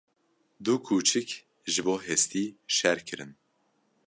[0.65, 1.29] Du kûçik
[1.71, 3.31] ji bo hestî şer kirin.